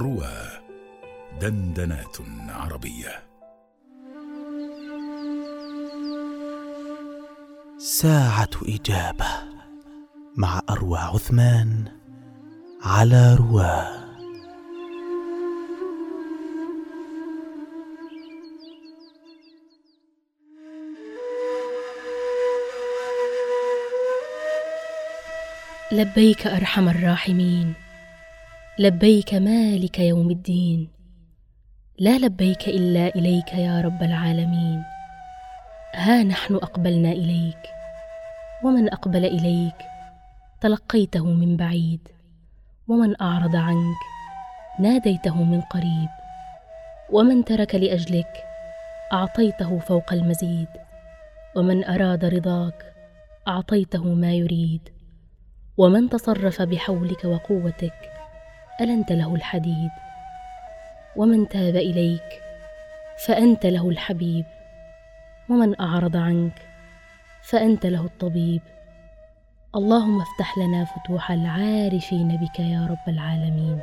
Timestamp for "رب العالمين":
33.80-34.82, 72.86-73.80